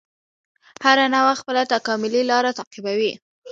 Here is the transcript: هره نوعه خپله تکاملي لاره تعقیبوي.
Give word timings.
هره 0.85 1.05
نوعه 1.15 1.33
خپله 1.41 1.61
تکاملي 1.73 2.21
لاره 2.29 2.51
تعقیبوي. 2.59 3.13